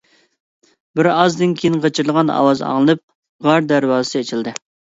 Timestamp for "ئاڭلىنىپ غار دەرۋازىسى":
2.71-4.21